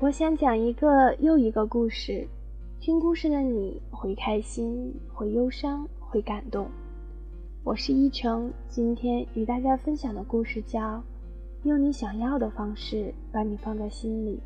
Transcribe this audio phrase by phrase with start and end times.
[0.00, 2.24] 我想讲一个又一个故事，
[2.78, 6.70] 听故事的你会开心，会忧伤，会感动。
[7.64, 10.80] 我是依晨，今天与大家分享的故事叫
[11.64, 14.36] 《用你想要的方式把你放在心里》。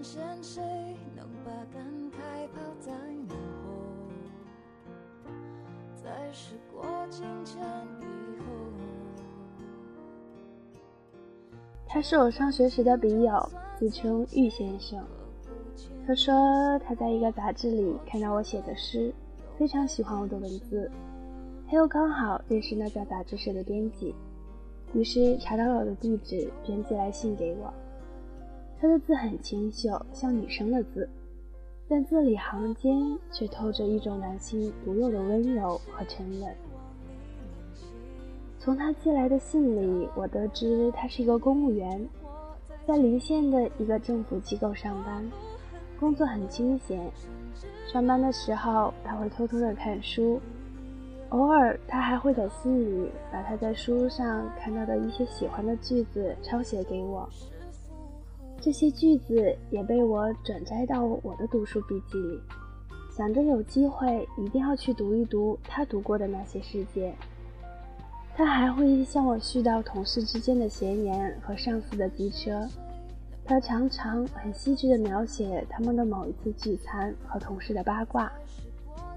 [0.00, 0.62] 一转身，谁
[1.14, 2.16] 能把感慨
[2.54, 2.90] 抛在
[3.28, 3.68] 脑后？
[6.02, 7.62] 在时过境迁
[8.00, 8.44] 以后，
[11.86, 13.46] 他是我上学时的笔友，
[13.78, 14.98] 自称玉先生。
[16.06, 19.12] 他说他在一个杂志里看到我写的诗，
[19.58, 20.90] 非常喜欢我的文字。
[21.68, 24.14] 他又刚好认识那家杂志社的编辑，
[24.94, 27.70] 于是查到了我的地址，便寄来信给我。
[28.80, 31.06] 他的字很清秀，像女生的字，
[31.86, 32.98] 但字里行间
[33.30, 36.56] 却透着一种男性独有的温柔和沉稳。
[38.58, 42.08] 从他寄来的信里，我得知他是一个公务员，
[42.86, 45.30] 在离县的一个政府机构上班。
[45.98, 46.98] 工作很清闲，
[47.86, 50.40] 上班的时候他会偷偷的看书，
[51.28, 57.28] 偶尔他还会在信里把他在书上看到的一些喜欢的句子抄写给我，
[58.62, 62.38] 这些句子也被我转摘到我的读书笔记里，
[63.10, 67.14] 想着有机会一定要去读一读他读过的那些世界。
[68.36, 72.68] 他还会向我絮叨同事之间的闲言和上司的机车。
[73.46, 78.30] 他常常很细致地描写他们的某一次聚餐和同事的八卦，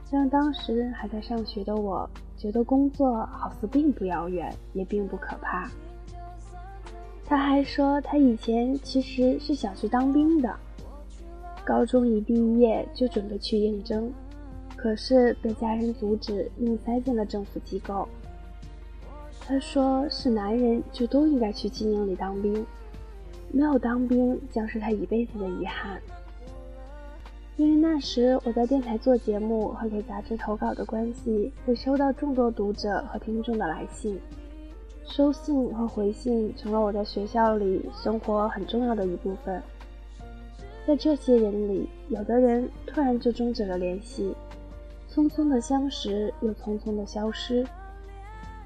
[0.09, 5.69] 让当时还在上学的我觉得工作好似并不遥远，也并不可怕。
[7.25, 10.55] 他还说，他以前其实是想去当兵的，
[11.63, 14.11] 高中一毕业就准备去应征，
[14.75, 18.07] 可是被家人阻止，硬塞进了政府机构。
[19.39, 22.65] 他说，是男人就都应该去军营里当兵。
[23.51, 26.01] 没有当兵将是他一辈子的遗憾，
[27.55, 34.19] 因为那时我在电台做节目和给杂志投稿的关系，会收到众多读者和听众的来信，
[35.05, 39.61] 收信和回信成了我在学校里生活很重要的一部分。
[40.87, 44.35] 在这些人里，有的人突然就终止了联系，
[45.09, 47.63] 匆匆的相识又匆匆的消失；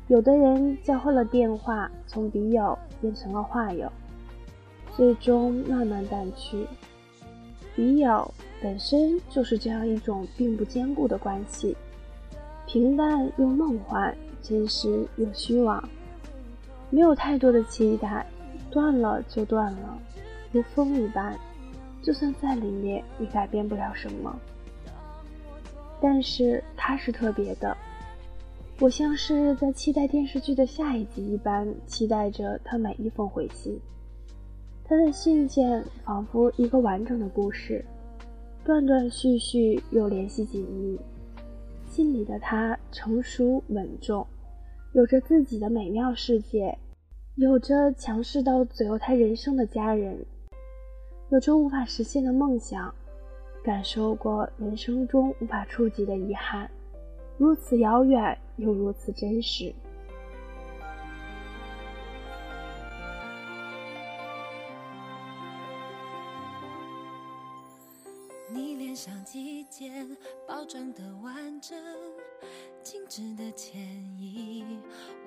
[0.08, 3.92] 有的人交换了电话，从笔友变成了话友。
[4.96, 6.66] 最终慢慢淡去。
[7.76, 11.78] 笔友本身就是这样一种并不坚固的关系，
[12.66, 15.88] 平淡又梦幻，真实又虚妄，
[16.90, 18.26] 没有太多的期待，
[18.72, 19.98] 断了就断了，
[20.52, 21.38] 如风一般，
[22.02, 24.36] 就算再凛冽也改变不了什么。
[26.00, 27.76] 但是他是特别的，
[28.80, 33.80] 我像是在期待电视剧的下一集一般，期待着他每一封回信。
[34.86, 37.84] 他的信件仿佛一个完整的故事，
[38.64, 40.98] 断断续续又联系紧密。
[41.90, 44.26] 信里的他成熟稳重，
[44.94, 46.78] 有着自己的美妙世界，
[47.36, 50.26] 有着强势到左右他人生的家人，
[51.30, 52.94] 有着无法实现的梦想，
[53.64, 56.70] 感受过人生中无法触及的遗憾，
[57.38, 59.74] 如此遥远又如此真实。
[69.78, 69.92] 季节
[70.48, 71.78] 包装的完整，
[72.82, 73.80] 精致的歉
[74.18, 74.80] 意，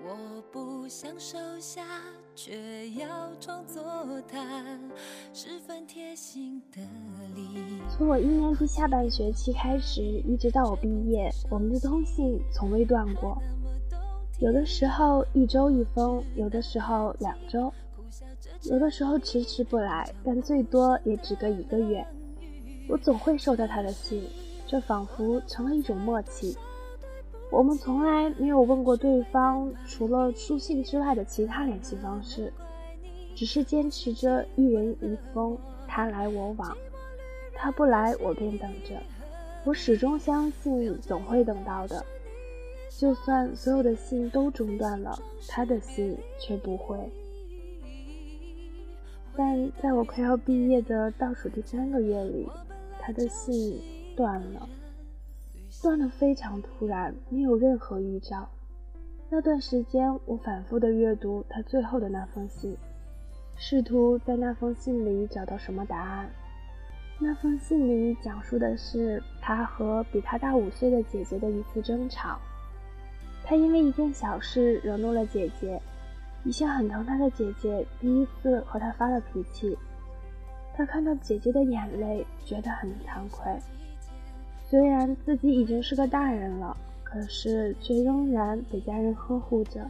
[0.04, 1.86] 我不想收下，
[2.34, 3.80] 却要装作
[4.26, 4.76] 他
[5.32, 6.80] 十分贴心的
[7.36, 7.80] 礼。
[7.96, 13.40] 从我一年级下半学期开始，一直到我毕业，我们的通信从未断过。
[14.40, 17.72] 有的时候一周一封，有的时候两周，
[18.64, 22.04] 有的时候迟迟不来，但最多也只隔一个月。
[22.90, 24.24] 我总会收到他的信，
[24.66, 26.56] 这仿佛成了一种默契。
[27.48, 32.52] 我们从来没有问过对方除了书信之外的其他联系方式，
[33.36, 35.56] 只是坚持着一人一封，
[35.86, 36.76] 他来我往，
[37.54, 39.00] 他不来我便等着。
[39.64, 42.04] 我始终相信总会等到的，
[42.98, 45.16] 就算所有的信都中断了，
[45.46, 46.96] 他的信却不会。
[49.36, 52.48] 但在我快要毕业的倒数第三个月里。
[53.00, 53.80] 他的信
[54.16, 54.68] 断了，
[55.82, 58.48] 断得非常突然，没有任何预兆。
[59.28, 62.76] 那段时间，我反复地阅读他最后的那封信，
[63.56, 66.28] 试图在那封信里找到什么答案。
[67.18, 72.38] 那封信里讲述的是他和比他大五岁的姐姐的一次争吵。
[73.44, 75.80] 他因为一件小事惹怒了姐姐，
[76.44, 79.76] 一向很疼他的姐姐第一次和他发了脾气。
[80.74, 83.52] 他看到姐姐的眼泪，觉得很惭愧。
[84.68, 89.84] 虽然自己已经是个大人了，可是却仍然被家人呵护着。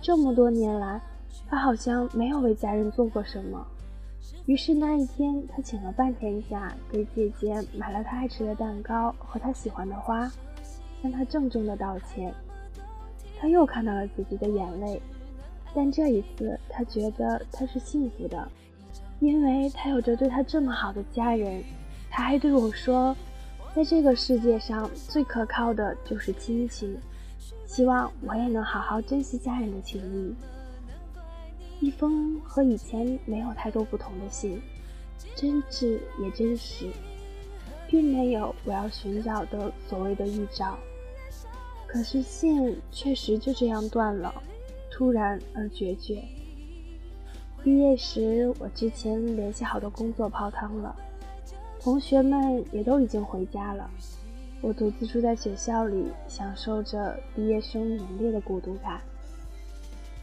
[0.00, 1.00] 这么多年来，
[1.48, 3.66] 他好像没有为家人做过什么。
[4.46, 10.30] 于是那一天，他请了半天假，给姐姐买了她爱吃的蛋糕和她喜欢的花，
[11.02, 12.32] 向她郑重的道歉。
[13.38, 15.00] 他又看到了姐姐的眼泪，
[15.74, 18.46] 但这一次他觉得他是幸福的，
[19.20, 21.62] 因为他有着对他这么好的家人。
[22.10, 23.16] 他还对我说。
[23.72, 26.98] 在这个世界上最可靠的就是亲情，
[27.64, 30.34] 希望我也能好好珍惜家人的情谊。
[31.78, 34.60] 一封和以前没有太多不同的信，
[35.36, 36.90] 真挚也真实，
[37.86, 40.76] 并没有我要寻找的所谓的预兆。
[41.86, 44.34] 可是信确实就这样断了，
[44.90, 46.24] 突然而决绝。
[47.62, 50.96] 毕业时，我之前联系好的工作泡汤了。
[51.78, 53.90] 同学们也都已经回家了，
[54.62, 59.00] 我独自住在学校里，享受着毕业生浓烈的孤独感。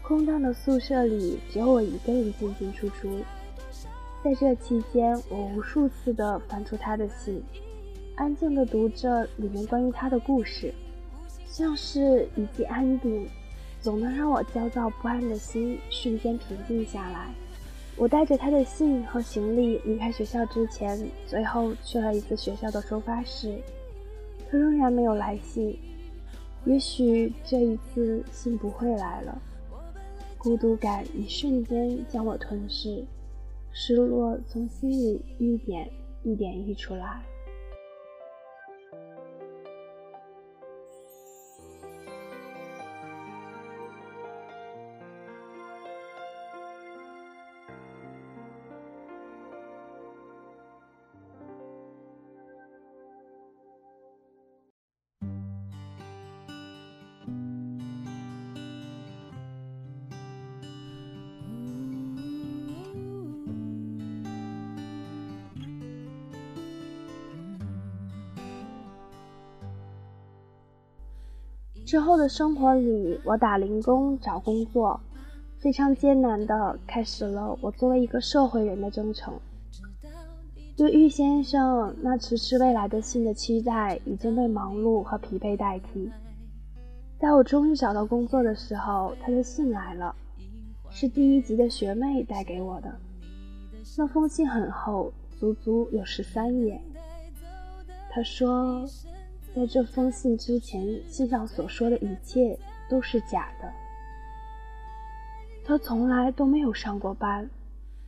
[0.01, 3.07] 空荡的宿舍里，只有我一个人进进出出。
[4.23, 7.43] 在这期间，我无数次的翻出他的信，
[8.15, 10.73] 安静的读着里面关于他的故事，
[11.47, 13.27] 像是一剂安定，
[13.81, 17.29] 总能让我焦躁不安的心瞬间平静下来。
[17.95, 23.59] 我带着他的信和行李离开学校之前，最后去了一次学校的收发室。
[24.49, 25.77] 他仍然没有来信，
[26.65, 29.41] 也许这一次信不会来了。
[30.37, 33.03] 孤独感一瞬间将我吞噬，
[33.71, 35.89] 失落从心里一点
[36.23, 37.21] 一点溢出来。
[71.87, 74.99] 之后的生活里，我打零工找工作，
[75.57, 79.33] 非常艰难地开始了我作为一个社会人的征程。
[80.75, 86.11] 对玉先生那迟迟未来的信的期待，已经被忙碌和疲惫代替。
[87.21, 90.13] 在我终于找到工作的时候，他的信来了，
[90.89, 92.93] 是第一级的学妹带给我的。
[93.97, 96.81] 那封信很厚，足足有十三页。
[98.09, 98.85] 他说。
[99.57, 102.55] 在这封信之前，信上所说的一切
[102.87, 103.67] 都是假的。
[105.65, 107.49] 他从来都没有上过班，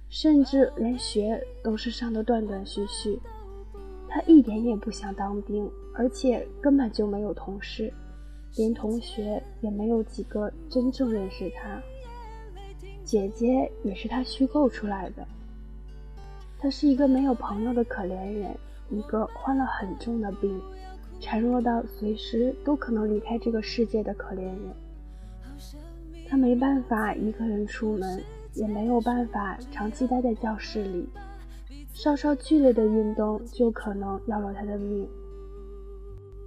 [0.09, 3.19] 甚至连学都是上的断断续续。
[4.07, 7.91] 他一点也不想当兵，而且根本就没有同事，
[8.55, 11.81] 连同学也没有几个真正认识他。
[13.03, 15.27] 姐姐也是他虚构出来的。
[16.59, 18.55] 他是一个没有朋友的可怜人，
[18.91, 20.61] 一个患了很重的病。
[21.19, 24.59] 孱弱到随时都可能离开这个世界的可怜人，
[26.27, 28.23] 他没办法一个人出门，
[28.55, 31.07] 也没有办法长期待在教室里，
[31.93, 35.07] 稍稍剧烈的运动就可能要了他的命。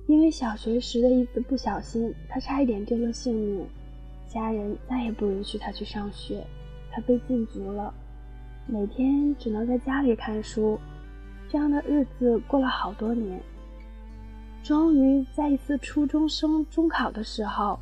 [0.09, 3.64] 因为小学时的一次不小心，他差一点丢了性命，
[4.26, 6.45] 家人再也不允许他去上学，
[6.91, 7.95] 他被禁足了，
[8.67, 10.79] 每天只能在家里看书，
[11.49, 13.41] 这样的日子过了好多年。
[14.62, 17.78] 终于在一次初中生中考的时候，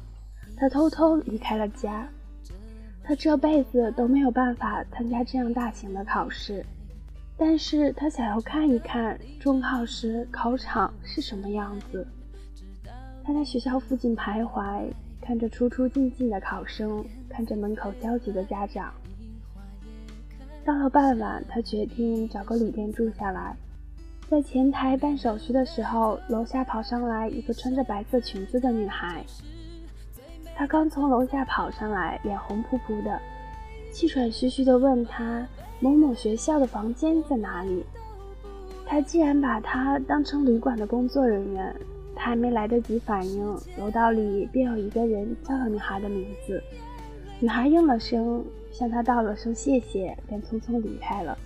[0.56, 2.08] 他偷偷离开了家。
[3.02, 6.64] 他这辈子都没有办法参加这样大型的考试，
[7.36, 12.06] 但是他想要看一看中考时考场是什么样子。
[13.24, 18.92] 他在学校附近徘徊，看着出出进进的考生，看着门口焦急的家长。
[20.64, 23.54] 到了傍晚，他决定找个旅店住下来。
[24.30, 29.24] 在前台办手续的时候，楼下跑上来一个穿着白色裙子的女孩。
[30.54, 33.20] 她刚从楼下跑上来，脸红扑扑的，
[33.92, 35.44] 气喘吁吁地问他
[35.80, 37.84] 某某学校的房间在哪里。
[38.86, 41.74] 他竟然把她当成旅馆的工作人员，
[42.14, 46.62] 他还没来得及反应，楼道里便有一个人叫了女孩的名字。
[47.40, 51.36] 女孩应了声，向他道了声谢谢，便匆匆离开了。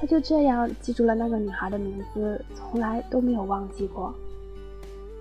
[0.00, 4.14] 他就这样记住了那个女孩的名字，从来都没有忘记过。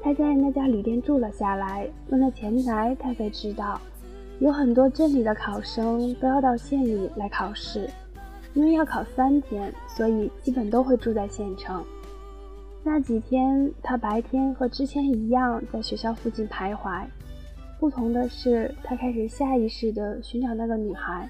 [0.02, 3.78] 他在那家旅店住了下来，问了前台，他才知道，
[4.40, 7.90] 有很多镇里的考生都要到县里来考试，
[8.54, 11.84] 因为要考三天，所以基本都会住在县城。
[12.82, 17.04] 那几天，他白天和之前一样在学校附近徘徊。
[17.82, 21.30] 不同的是，他开始下意识地寻找那个女孩，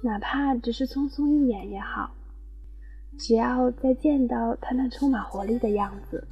[0.00, 2.08] 哪怕只是匆匆一眼也好，
[3.18, 6.24] 只要再见到他那充满活力的样子，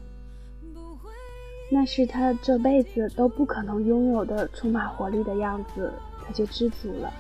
[1.71, 5.93] 那是他这辈子都不可能拥有的充满活力的样子，
[6.25, 7.12] 他就知足了。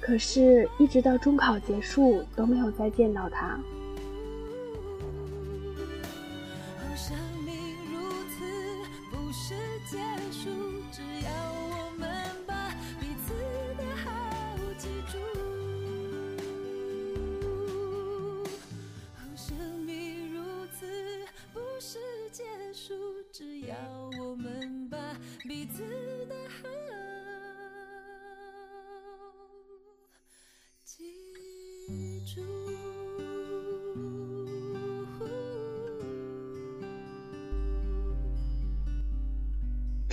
[0.00, 3.58] 可是，一直到中考结束，都没有再见到他。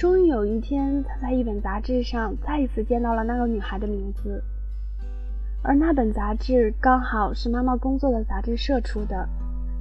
[0.03, 4.43] 终于有一天，他在一本杂志上再一次见到了那个女孩的名字，
[5.61, 9.25] 而那本杂志刚好是妈妈工作的杂志社出的。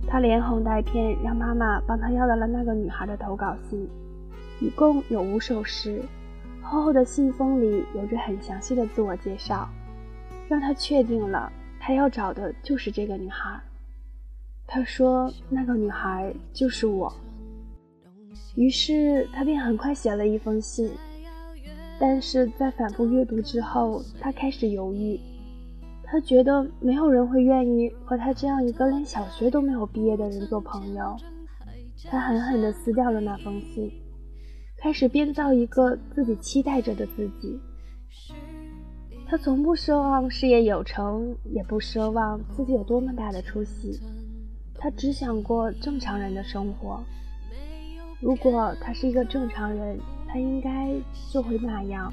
[0.06, 3.90] 他连哄带骗，让妈妈帮他要到了那个女孩的投稿信，
[4.60, 6.00] 一共有五首诗，
[6.62, 9.68] 厚厚的信封里有着很详细的自我介绍，
[10.48, 11.50] 让他确定了
[11.80, 13.60] 他要找的就是这个女孩。
[14.68, 17.12] 他说：“那个女孩就是我。”
[18.54, 20.90] 于是他便很快写了一封信，
[21.98, 25.18] 但是在反复阅读之后，他开始犹豫。
[26.04, 31.16] 他觉得没有人会愿意和他这样一个连小学都没有毕业的人做朋友。
[32.04, 33.90] 他狠狠地撕掉了那封信，
[34.76, 37.58] 开始编造一个自己期待着的自己。
[39.26, 43.98] 他从不奢望事业有成，也不奢望自己有多么大的出息，
[44.74, 47.02] 他只想过正常人的生活。
[48.22, 49.98] 如果他是一个正常人，
[50.28, 50.94] 他应该
[51.28, 52.12] 就会那样，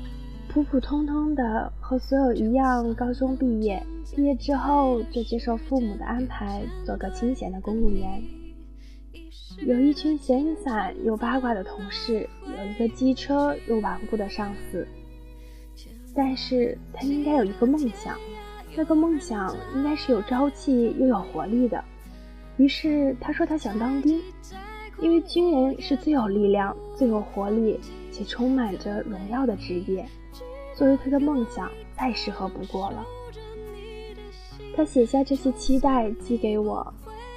[0.50, 3.82] 普普通通的和所有一样，高中毕业，
[4.16, 8.24] 毕业之后就接受父母的安排，做个清闲的公务员，
[9.68, 14.88] 有一群闲散又八卦的同事，有一个机车又顽固的上司。
[16.16, 18.18] 但是他应该有一个梦想，
[18.76, 21.84] 那个梦想应该是有朝气又有活力的。
[22.58, 24.20] 于是他说他想当兵。
[25.02, 27.80] 因为军人是最有力量、最有活力
[28.12, 30.06] 且充满着荣耀的职业，
[30.76, 33.06] 作为他的梦想，再适合不过了。
[34.76, 36.94] 他写下这些期待寄给我，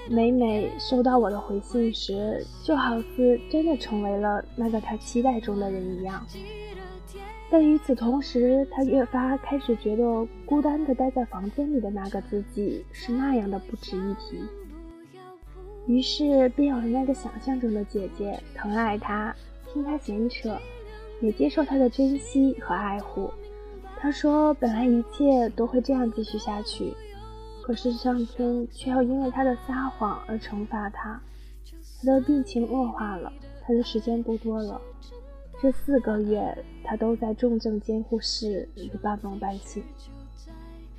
[0.09, 6.25] 每每收到我的回信时，就好似真的成为了那个他期待中的人一样。
[7.51, 14.43] 但与此同时，他越发开始觉得孤单的待在房间里的那个自己是那样的不值一提。
[15.87, 19.35] 于是，便有了那个想象中的姐姐，疼爱他，
[19.73, 20.57] 听他闲扯，
[21.21, 23.29] 也接受他的珍惜和爱护。
[23.99, 26.93] 他说：“本来一切都会这样继续下去，
[27.63, 31.21] 可是上天却要因为他的撒谎而惩罚他。
[32.01, 33.33] 他的病情恶化了，
[33.65, 34.81] 他的时间不多了。
[35.61, 39.83] 这四个月，他都在重症监护室里半梦半醒。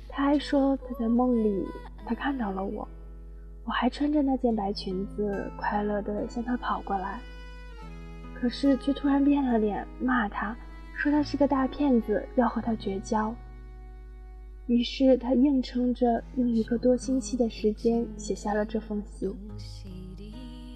[0.08, 1.66] 他还说，他在梦里，
[2.06, 2.86] 他看到了我。”
[3.64, 7.18] 我还穿着那件白裙子，快乐地向他跑过来，
[8.34, 10.56] 可是却突然变了脸，骂他
[10.94, 13.34] 说他是个大骗子，要和他绝交。
[14.66, 19.34] 于是他硬撑着，用一个多星期的时间写下了这封信。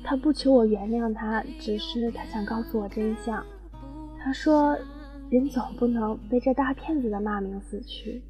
[0.02, 3.45] 他不求我原谅他，只是他想告诉我真相。
[4.18, 4.76] 他说
[5.30, 8.23] ：“人总不能被这大骗子的骂名死去。”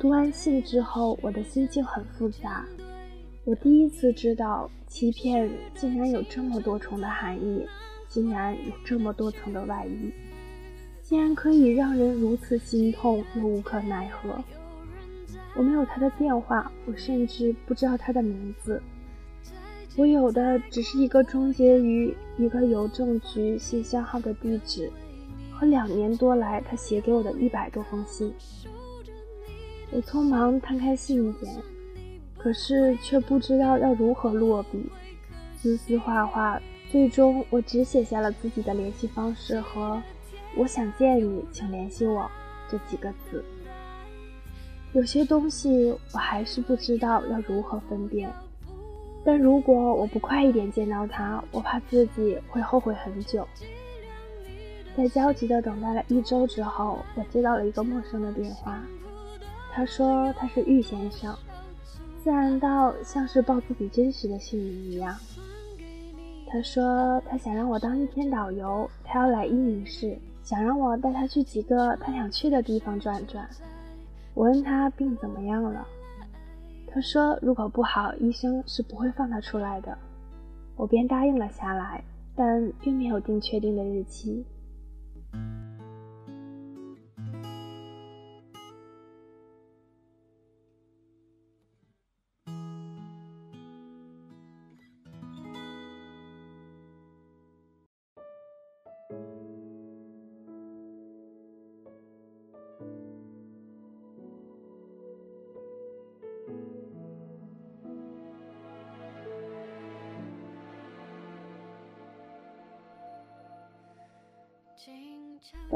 [0.00, 2.64] 读完信之后，我的心情很复杂。
[3.44, 7.66] 我第一次知道，欺骗竟然有这么多重的含义，
[8.06, 10.12] 竟然有这么多层的外衣，
[11.02, 14.38] 竟然可以让人如此心痛又无可奈何。
[15.56, 18.80] 我没有他的电话，我甚至不知道他的名字。
[19.96, 24.92] 我有的只是一个终结于一个邮政局信箱号的地址，
[25.50, 28.32] 和两年多来他写给我的一百多封信。
[29.90, 31.50] 我匆忙摊开信件，
[32.36, 34.84] 可是却不知道要如何落笔。
[35.56, 40.00] 丝丝画画，最终我只写下了自己的联系方式和
[40.56, 42.30] “我想见你，请联系我”
[42.70, 43.44] 这几个字。
[44.92, 48.30] 有些东西我还是不知道要如何分辨，
[49.24, 53.46] 但如果我不快一点见到他，我怕自己会后悔很久。
[54.96, 58.80] 在焦急的等待了一周之后，我接到了一个陌生的电话，
[59.78, 61.32] 他说他是玉先生，
[62.20, 65.16] 自然到像是报自己真实的姓名一样。
[66.48, 73.48] 他说他想让我当一天导游，他要来伊宁市，想让我带他去几个他想去的地方转转。
[74.34, 75.86] 我问他病怎么样了，
[76.92, 79.96] 他说如果不好，医生是不会放他出来的。
[80.74, 82.02] 我便答应了下来，
[82.34, 84.44] 但并没有定确定的日期。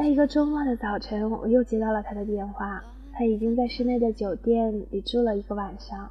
[0.02, 2.82] 在一个周末的早晨，我又接到了他的电话。
[3.12, 6.10] 他已经在市内的酒店里住了一个晚上，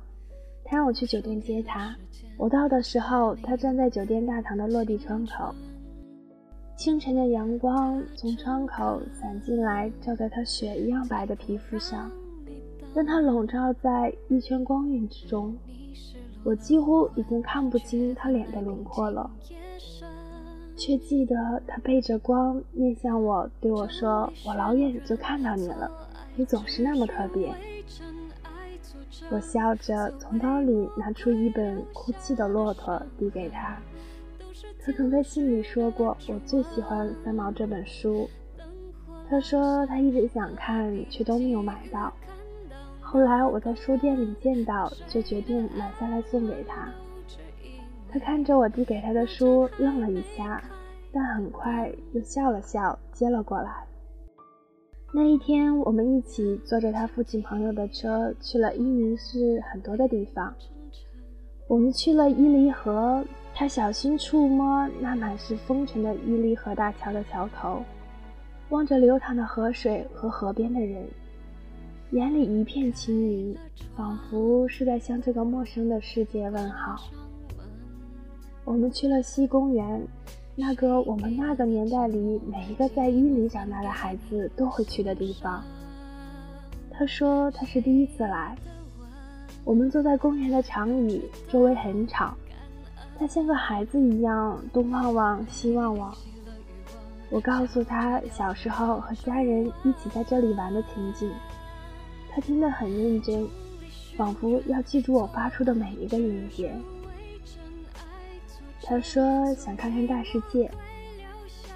[0.64, 1.94] 他让我去酒店接他。
[2.38, 5.54] 我到的时候，他站在酒店大堂的落地窗口。
[6.78, 12.10] 清晨的阳光从窗口洒进来，照在他雪一样白的皮肤上，
[12.94, 15.54] 让他笼罩在一圈光晕之中。
[16.46, 19.30] 我几乎已经看不清他脸的轮廓了。
[20.82, 25.92] 却记得他背着光面向我，对我说：“我老远就看到你了，
[26.36, 27.54] 你总是那么特别。”
[29.30, 33.78] 我笑着从包里拿出一本《哭泣的骆驼》，递给他。
[34.84, 38.28] 他曾在信里说过，我最喜欢《三毛》这本书。
[39.30, 42.12] 他说他一直想看，却都没有买到。
[43.00, 46.90] 后来我在书店里见到，就决定买下来送给他。
[48.12, 50.62] 他看着我递给他的书，愣了一下，
[51.14, 53.72] 但很快又笑了笑，接了过来。
[55.14, 60.54] 那一天，我们一起坐着他父亲朋友的车，去了伊宁市很多的地方。
[61.68, 63.24] 我们去了伊犁河，
[63.56, 67.82] 他小心触摸那满是风尘的伊犁河大桥的桥头，
[68.70, 71.06] 望着流淌的河水和河边的人，
[72.12, 73.58] 眼里一片清明，
[73.96, 76.98] 仿佛是在向这个陌生的世界问好。
[78.72, 80.02] 我们去了西公园，
[80.56, 85.62] 那个我们那个年代里每一个在伊犁长大的孩子都会去的地方。
[86.90, 88.56] 他说他是第一次来。
[89.66, 92.34] 我们坐在公园的长椅，周围很吵。
[93.20, 96.16] 他像个孩子一样东望望西望望。
[97.30, 101.30] 我告诉他小时候和家人一起在这里玩的情景。
[102.30, 103.46] 他听得很认真，
[104.16, 106.74] 仿佛要记住我发出的每一个音节。
[108.92, 109.24] 他说
[109.56, 110.70] 想看看大世界，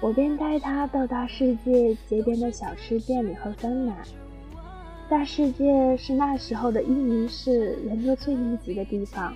[0.02, 3.96] 我便带他到大世界街边的小吃店里喝酸奶。
[5.08, 9.32] 大世界是那时候的伊宁市人流最密集的地方，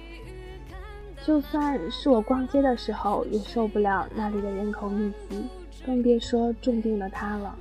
[1.25, 5.43] 就算是我逛街的时候也受不了那里的人口密集，
[5.87, 7.59] 更别说重病的他了。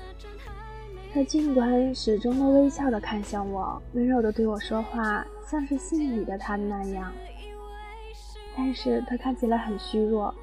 [1.14, 7.10] 他尽管始终都微笑的看向我，温柔的对我说话，像是信里的他那样。
[8.56, 10.34] 但是他看起来很虚弱，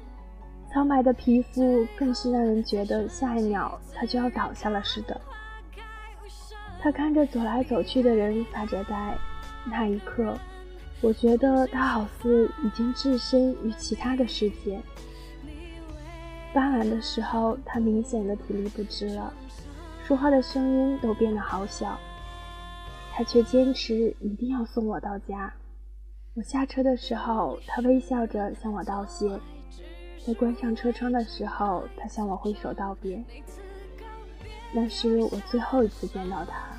[0.71, 5.19] 苍白的皮肤更是让人觉得下一秒他就要倒下了似的。
[6.79, 9.17] 他看着走来走去的人发着呆，
[9.65, 10.37] 那一刻，
[11.01, 14.79] 我觉得他好似已经置身于其他的世界。
[16.53, 19.33] 傍晚的时候，他明显的体力不支了，
[20.03, 21.99] 说话的声音都变得好小，
[23.13, 25.53] 他却坚持一定要送我到家。
[26.37, 29.39] 我下车的时候，他微笑着向我道谢；
[30.23, 33.19] 在关上车窗的时候，他向我挥手道别。
[34.71, 36.77] 那是我最后一次见到他。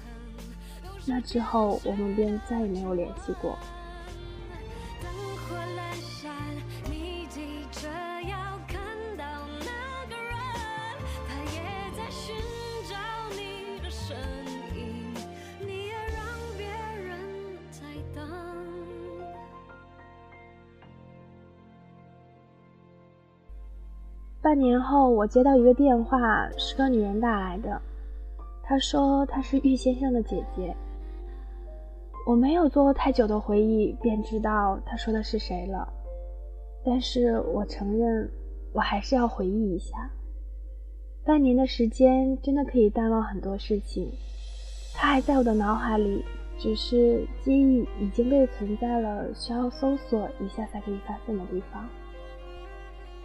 [1.05, 3.59] 那之后，我们便再也没有联系过。
[24.49, 27.79] 半年后，我接到一个电话，是个女人打来的。
[28.63, 30.75] 她说她是玉先生的姐姐。
[32.27, 35.87] 我没有做太久的回忆，便知道她说的是谁了。
[36.83, 38.31] 但是我承认，
[38.73, 40.11] 我还是要回忆一下。
[41.27, 44.11] 半年的时间真的可以淡忘很多事情，
[44.95, 46.25] 它还在我的脑海里，
[46.57, 51.87] 只是记忆已经被存在了需要搜索一下才可以发现的地方。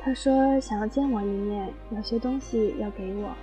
[0.04, 3.34] 他说想要见我一面，有些东西要给我。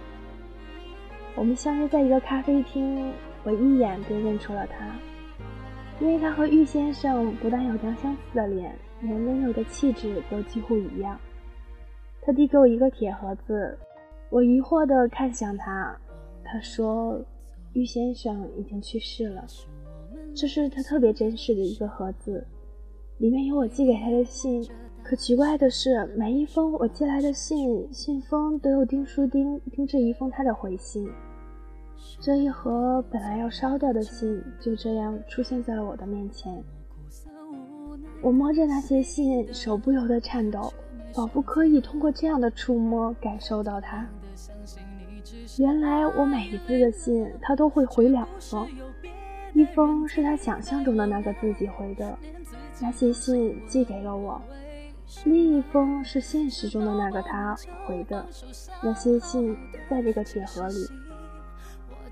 [1.35, 3.11] 我们相约在一个咖啡厅，
[3.44, 4.94] 我一眼便认出了他，
[6.01, 11.18] 因为他和玉先生不但有张相似的脸，连温柔的气质都几乎一样。
[12.20, 13.79] 他递给我一个铁盒子，
[14.29, 15.96] 我疑惑地看向他。
[16.44, 17.18] 他说
[17.73, 19.46] ：“玉先生已经去世了。”
[20.37, 22.46] 这是他特别珍视的一个盒子，
[23.16, 24.62] 里面有我寄给他的信。
[25.11, 31.11] 可奇怪的是，每一封我寄来的信，信封都有钉书钉钉着一封他的回信。
[32.20, 36.62] 这一盒本来要烧掉的信，就这样出现在了我的面前。
[38.23, 40.73] 我摸着那些信，手不由得颤抖，
[41.12, 44.07] 仿佛可以通过这样的触摸感受到它。
[45.59, 48.64] 原来我每一次的信，他都会回两封，
[49.55, 52.16] 一封是他想象中的那个自己回的，
[52.81, 54.40] 那些信寄给了我；
[55.25, 58.27] 另一封是现实中的那个他回的，
[58.83, 59.57] 那些信
[59.88, 60.88] 在这个铁盒里。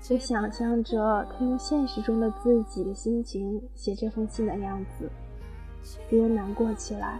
[0.09, 5.09] 我想象着他用现实中的自己的心情写这封信的样子，
[6.09, 7.19] 便难过起来。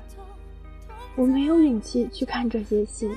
[1.15, 3.15] 我没有勇气去看这些信，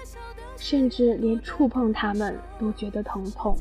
[0.57, 3.57] 甚至连触碰它们都觉得疼痛。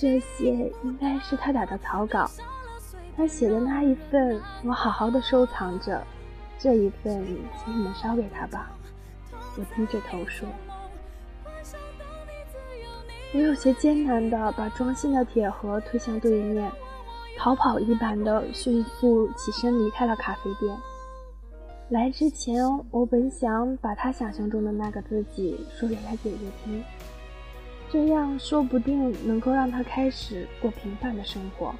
[0.00, 2.30] 这些应该是他打的草稿，
[3.16, 6.02] 他写的那一份我好好的收藏着，
[6.58, 7.24] 这一份
[7.56, 8.70] 请你们烧给他吧。
[9.56, 10.48] 我低着头说。
[13.34, 16.70] 我有些艰难地把装信的铁盒推向对面，
[17.36, 20.74] 逃跑一般的迅速起身离开了咖啡店。
[21.90, 26.82] 来之前，我本想把他想象中的那个自己说给他姐姐听，
[27.90, 31.74] 这样说不定能够让他开始过平凡的生活。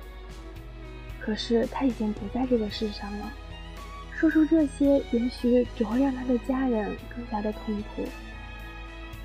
[1.20, 3.32] 可是他已经不在这个世上了，
[4.18, 8.04] 说出这些也许只会让他的家人更加的痛苦。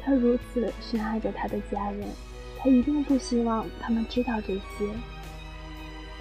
[0.03, 2.07] 他如此深爱着他的家人，
[2.59, 4.87] 他一定不希望他们知道这些。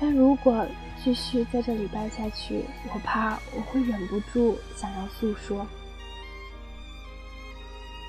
[0.00, 0.66] 但如果
[1.04, 5.66] 继续在这里待下去，我怕我会忍不住想要诉说。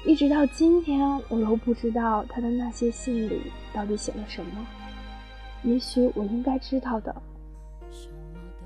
[0.06, 4.66] 一直到今天，我都不知道他的那些信里到底写了什么。
[5.64, 7.14] 也许我应该知道的，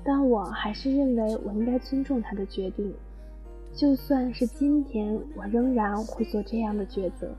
[0.08, 2.94] 但我还是认为我应该尊重他的决定。
[3.74, 7.30] 就算是今天，我仍然会做这样的抉择。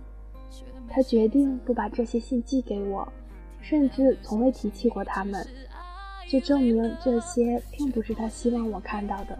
[0.87, 3.11] 他决定不把这些信寄给我，
[3.59, 5.43] 甚至从未提起过他们，
[6.29, 9.39] 就证明这些并不是他希望我看到的。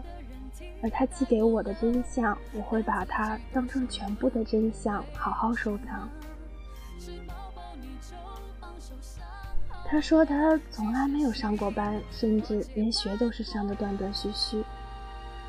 [0.82, 6.08] 而他寄给我的真相，我会把它当成全部的真相，好好收藏。
[9.90, 14.62] 他说他从来没有上过班，甚至连学都是上的断断续续。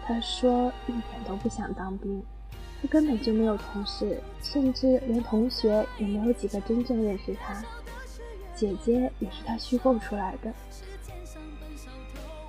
[0.03, 2.23] 他说一点都不想当兵，
[2.81, 7.63] 他根本就没有同事，甚至连同学也没有几个真正认识他。
[8.55, 10.51] 姐姐也是他虚构出来的。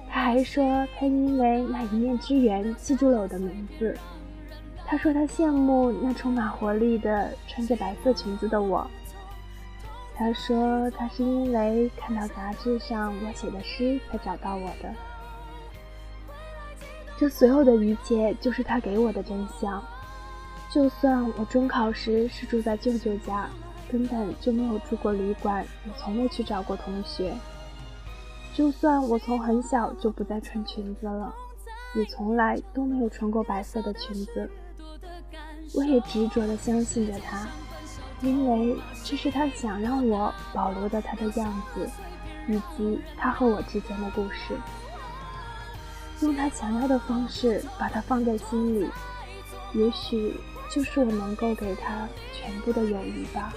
[0.08, 3.94] 他还说他因为那一面之缘记住了我的名字。
[4.86, 8.90] 他说他羡慕那充满活力的穿着白色裙子的我。
[10.22, 14.94] 他说他是因为看到杂志上我写的诗才找到我的。
[17.18, 19.82] 这所有的一切就是他给我的真相。
[20.70, 23.48] 就算我中考时是住在舅舅家，
[23.90, 27.34] 根本就没有住过旅馆，也从未去找过同学。
[28.54, 31.34] 就算我从很小就不再穿裙子了，
[31.96, 34.48] 也从来都没有穿过白色的裙子。
[35.74, 37.48] 我也执着地相信着他，
[38.22, 41.90] 因为这是他想让我保留的他的样子，
[42.48, 44.56] 以及他和我之间的故事。
[46.20, 48.88] 用他想要的方式把他放在心里，
[49.74, 50.36] 也许
[50.70, 53.52] 就是我能够给他全部的友谊吧。